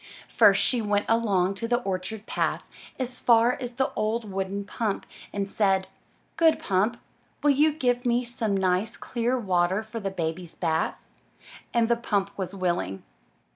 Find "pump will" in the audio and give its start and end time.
6.57-7.51